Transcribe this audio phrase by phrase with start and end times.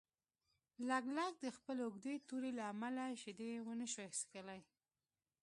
[0.89, 4.61] لګلګ د خپلې اوږدې تورې له امله شیدې ونشوای څښلی.